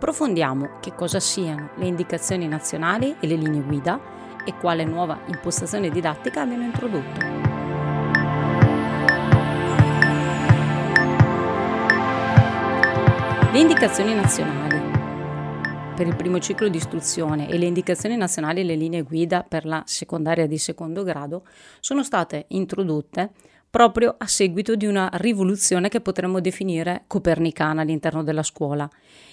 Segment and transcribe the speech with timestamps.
[0.00, 4.00] Approfondiamo che cosa siano le indicazioni nazionali e le linee guida
[4.46, 7.20] e quale nuova impostazione didattica abbiano introdotto.
[13.52, 14.80] Le indicazioni nazionali
[15.94, 19.66] per il primo ciclo di istruzione e le indicazioni nazionali e le linee guida per
[19.66, 21.42] la secondaria di secondo grado
[21.78, 23.32] sono state introdotte
[23.70, 28.90] proprio a seguito di una rivoluzione che potremmo definire copernicana all'interno della scuola.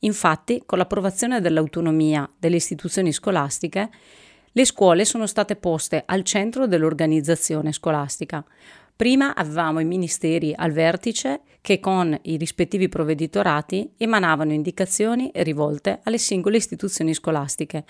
[0.00, 3.90] Infatti, con l'approvazione dell'autonomia delle istituzioni scolastiche,
[4.52, 8.44] le scuole sono state poste al centro dell'organizzazione scolastica.
[8.94, 16.18] Prima avevamo i ministeri al vertice che con i rispettivi provveditorati emanavano indicazioni rivolte alle
[16.18, 17.84] singole istituzioni scolastiche,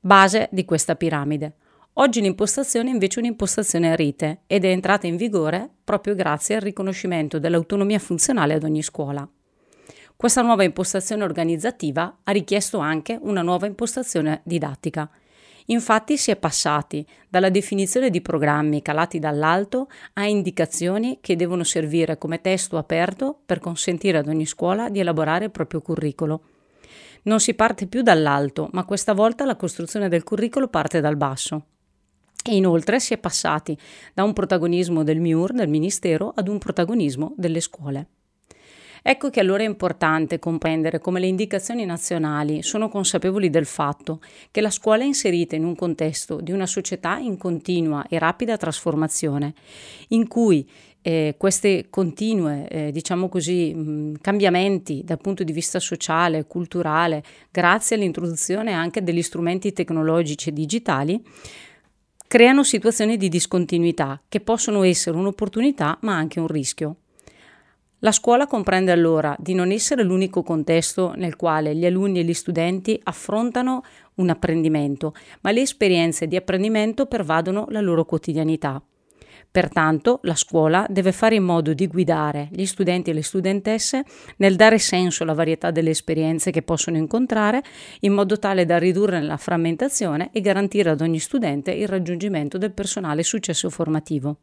[0.00, 1.54] base di questa piramide.
[1.98, 6.60] Oggi l'impostazione è invece un'impostazione a rete ed è entrata in vigore proprio grazie al
[6.60, 9.26] riconoscimento dell'autonomia funzionale ad ogni scuola.
[10.14, 15.08] Questa nuova impostazione organizzativa ha richiesto anche una nuova impostazione didattica.
[15.66, 22.18] Infatti si è passati dalla definizione di programmi calati dall'alto a indicazioni che devono servire
[22.18, 26.38] come testo aperto per consentire ad ogni scuola di elaborare il proprio curriculum.
[27.22, 31.64] Non si parte più dall'alto, ma questa volta la costruzione del curriculum parte dal basso.
[32.48, 33.76] E inoltre si è passati
[34.14, 38.06] da un protagonismo del MIUR, del Ministero, ad un protagonismo delle scuole.
[39.08, 44.60] Ecco che allora è importante comprendere come le indicazioni nazionali sono consapevoli del fatto che
[44.60, 49.54] la scuola è inserita in un contesto di una società in continua e rapida trasformazione,
[50.08, 50.68] in cui
[51.02, 53.28] eh, questi continui, eh, diciamo
[54.20, 61.22] cambiamenti dal punto di vista sociale, culturale, grazie all'introduzione anche degli strumenti tecnologici e digitali,
[62.26, 66.96] creano situazioni di discontinuità che possono essere un'opportunità ma anche un rischio.
[68.00, 72.34] La scuola comprende allora di non essere l'unico contesto nel quale gli alunni e gli
[72.34, 73.82] studenti affrontano
[74.16, 78.82] un apprendimento, ma le esperienze di apprendimento pervadono la loro quotidianità.
[79.50, 84.04] Pertanto la scuola deve fare in modo di guidare gli studenti e le studentesse
[84.36, 87.62] nel dare senso alla varietà delle esperienze che possono incontrare,
[88.00, 92.72] in modo tale da ridurre la frammentazione e garantire ad ogni studente il raggiungimento del
[92.72, 94.36] personale successo formativo.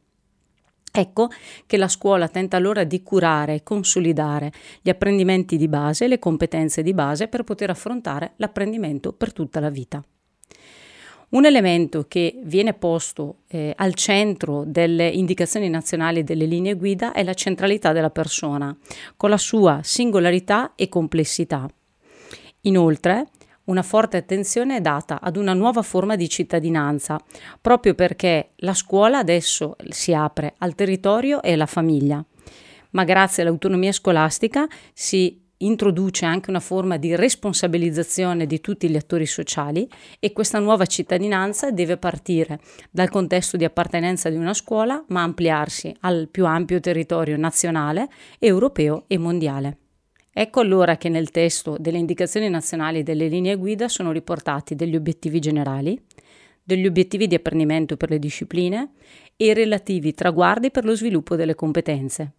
[0.95, 1.29] Ecco
[1.65, 6.83] che la scuola tenta allora di curare e consolidare gli apprendimenti di base, le competenze
[6.83, 10.03] di base per poter affrontare l'apprendimento per tutta la vita.
[11.33, 17.11] Un elemento che viene posto eh, al centro delle indicazioni nazionali e delle linee guida
[17.11, 18.75] è la centralità della persona,
[19.17, 21.67] con la sua singolarità e complessità.
[22.61, 23.29] Inoltre,
[23.63, 27.19] una forte attenzione è data ad una nuova forma di cittadinanza,
[27.59, 32.23] proprio perché la scuola adesso si apre al territorio e alla famiglia,
[32.91, 39.25] ma grazie all'autonomia scolastica si introduce anche una forma di responsabilizzazione di tutti gli attori
[39.25, 39.87] sociali
[40.19, 42.59] e questa nuova cittadinanza deve partire
[42.91, 48.09] dal contesto di appartenenza di una scuola, ma ampliarsi al più ampio territorio nazionale,
[48.39, 49.77] europeo e mondiale.
[50.35, 55.39] Ecco allora che nel testo delle indicazioni nazionali delle linee guida sono riportati degli obiettivi
[55.39, 56.01] generali,
[56.63, 58.93] degli obiettivi di apprendimento per le discipline
[59.35, 62.33] e i relativi traguardi per lo sviluppo delle competenze.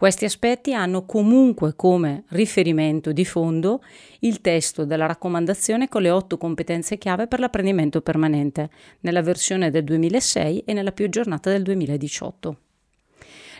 [0.00, 3.82] Questi aspetti hanno comunque come riferimento di fondo
[4.20, 9.84] il testo della raccomandazione con le otto competenze chiave per l'apprendimento permanente, nella versione del
[9.84, 12.56] 2006 e nella più aggiornata del 2018.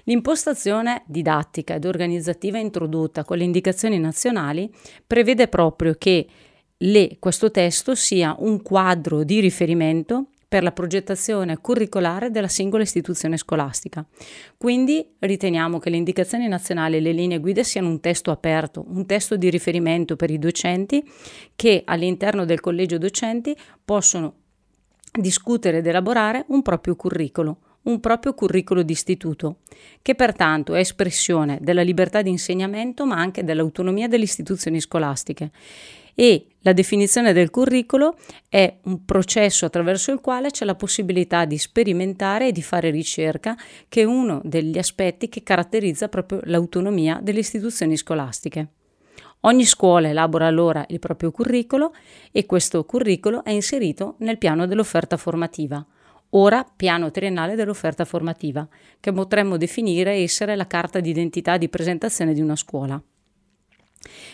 [0.05, 4.73] L'impostazione didattica ed organizzativa introdotta con le indicazioni nazionali
[5.07, 6.27] prevede proprio che
[6.79, 13.37] le, questo testo sia un quadro di riferimento per la progettazione curricolare della singola istituzione
[13.37, 14.05] scolastica.
[14.57, 19.07] Quindi riteniamo che le indicazioni nazionali e le linee guida siano un testo aperto, un
[19.07, 21.09] testo di riferimento per i docenti
[21.55, 24.35] che all'interno del collegio docenti possono
[25.13, 29.61] discutere ed elaborare un proprio curriculum un proprio curriculum d'istituto,
[30.03, 35.51] che pertanto è espressione della libertà di insegnamento ma anche dell'autonomia delle istituzioni scolastiche
[36.21, 38.13] e la definizione del curriculum
[38.47, 43.57] è un processo attraverso il quale c'è la possibilità di sperimentare e di fare ricerca,
[43.89, 48.69] che è uno degli aspetti che caratterizza proprio l'autonomia delle istituzioni scolastiche.
[49.45, 51.91] Ogni scuola elabora allora il proprio curriculum
[52.31, 55.83] e questo curriculum è inserito nel piano dell'offerta formativa,
[56.33, 58.69] ora piano triennale dell'offerta formativa,
[59.01, 63.03] che potremmo definire essere la carta d'identità di presentazione di una scuola.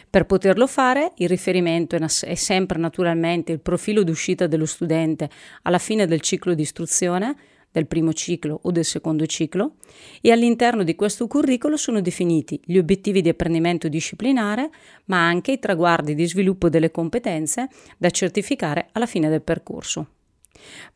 [0.09, 5.29] Per poterlo fare, il riferimento è sempre naturalmente il profilo d'uscita dello studente
[5.63, 7.37] alla fine del ciclo di istruzione,
[7.73, 9.75] del primo ciclo o del secondo ciclo
[10.23, 14.71] e all'interno di questo curriculum sono definiti gli obiettivi di apprendimento disciplinare,
[15.07, 17.69] ma anche i traguardi di sviluppo delle competenze
[17.99, 20.07] da certificare alla fine del percorso.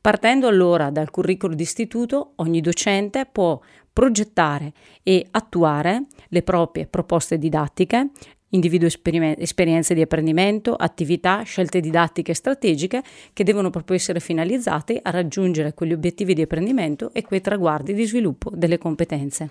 [0.01, 3.61] Partendo allora dal curriculum d'istituto, ogni docente può
[3.93, 4.73] progettare
[5.03, 8.11] e attuare le proprie proposte didattiche,
[8.51, 13.03] individua esperime- esperienze di apprendimento, attività, scelte didattiche strategiche
[13.33, 18.05] che devono proprio essere finalizzate a raggiungere quegli obiettivi di apprendimento e quei traguardi di
[18.05, 19.51] sviluppo delle competenze.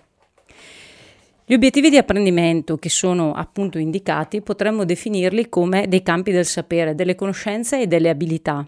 [1.45, 6.93] Gli obiettivi di apprendimento che sono appunto indicati potremmo definirli come dei campi del sapere,
[6.93, 8.67] delle conoscenze e delle abilità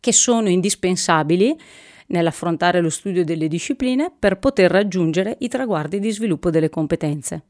[0.00, 1.58] che sono indispensabili
[2.06, 7.42] nell'affrontare lo studio delle discipline per poter raggiungere i traguardi di sviluppo delle competenze.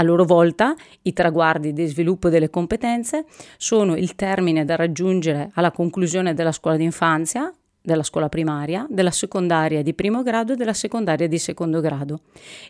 [0.00, 3.24] A loro volta, i traguardi di sviluppo delle competenze
[3.56, 9.82] sono il termine da raggiungere alla conclusione della scuola d'infanzia, della scuola primaria, della secondaria
[9.82, 12.20] di primo grado e della secondaria di secondo grado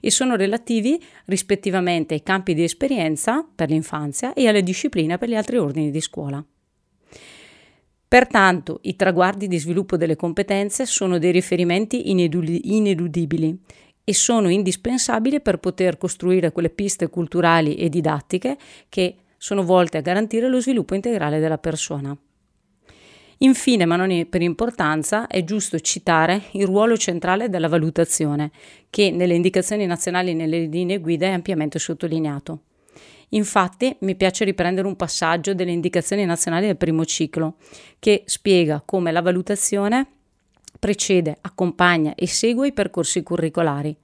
[0.00, 5.34] e sono relativi rispettivamente ai campi di esperienza per l'infanzia e alle discipline per gli
[5.34, 6.42] altri ordini di scuola.
[8.08, 13.60] Pertanto i traguardi di sviluppo delle competenze sono dei riferimenti ineludibili
[14.08, 18.56] e sono indispensabili per poter costruire quelle piste culturali e didattiche
[18.88, 22.16] che sono volte a garantire lo sviluppo integrale della persona.
[23.40, 28.50] Infine, ma non per importanza, è giusto citare il ruolo centrale della valutazione,
[28.88, 32.60] che nelle indicazioni nazionali e nelle linee guida è ampiamente sottolineato.
[33.32, 37.56] Infatti mi piace riprendere un passaggio delle indicazioni nazionali del primo ciclo,
[37.98, 40.12] che spiega come la valutazione
[40.78, 43.96] precede, accompagna e segue i percorsi curricolari.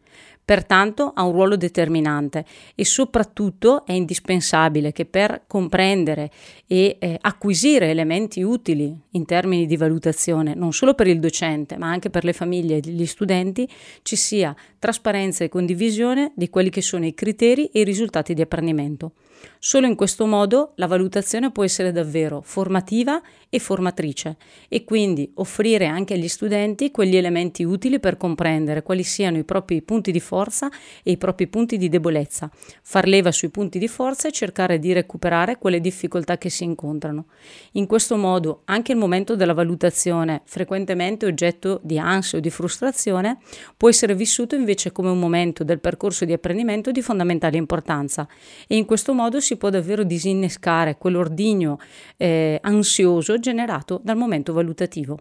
[0.44, 2.44] Pertanto ha un ruolo determinante
[2.74, 6.30] e soprattutto è indispensabile che per comprendere
[6.66, 11.88] e eh, acquisire elementi utili in termini di valutazione, non solo per il docente ma
[11.88, 13.66] anche per le famiglie e gli studenti,
[14.02, 18.42] ci sia trasparenza e condivisione di quelli che sono i criteri e i risultati di
[18.42, 19.12] apprendimento.
[19.58, 24.36] Solo in questo modo la valutazione può essere davvero formativa e formatrice
[24.68, 29.80] e quindi offrire anche agli studenti quegli elementi utili per comprendere quali siano i propri
[29.82, 30.68] punti di forza
[31.02, 32.50] e i propri punti di debolezza,
[32.82, 37.26] far leva sui punti di forza e cercare di recuperare quelle difficoltà che si incontrano.
[37.72, 43.38] In questo modo anche il momento della valutazione, frequentemente oggetto di ansia o di frustrazione,
[43.76, 48.26] può essere vissuto invece come un momento del percorso di apprendimento di fondamentale importanza
[48.66, 51.78] e in questo modo si può davvero disinnescare quell'ordigno
[52.16, 55.18] eh, ansioso generato dal momento valutativo.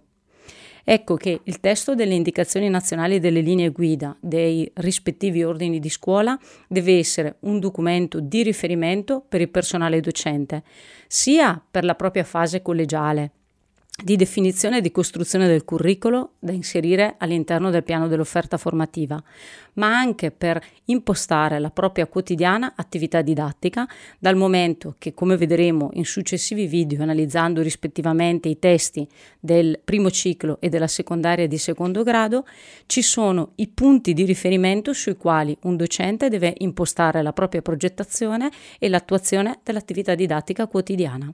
[0.86, 6.38] Ecco che il testo delle indicazioni nazionali delle linee guida dei rispettivi ordini di scuola
[6.68, 10.64] deve essere un documento di riferimento per il personale docente,
[11.08, 13.32] sia per la propria fase collegiale,
[13.96, 19.22] di definizione e di costruzione del curriculum da inserire all'interno del piano dell'offerta formativa,
[19.74, 23.88] ma anche per impostare la propria quotidiana attività didattica,
[24.18, 29.08] dal momento che, come vedremo in successivi video analizzando rispettivamente i testi
[29.40, 32.46] del primo ciclo e della secondaria di secondo grado,
[32.88, 38.50] ci sono i punti di riferimento sui quali un docente deve impostare la propria progettazione
[38.80, 41.32] e l'attuazione dell'attività didattica quotidiana.